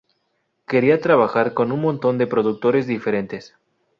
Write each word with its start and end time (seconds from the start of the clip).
Quería 0.67 0.99
trabajar 0.99 1.53
con 1.53 1.71
un 1.71 1.79
montón 1.79 2.17
de 2.17 2.25
productores 2.25 2.87
diferentes. 2.87 3.53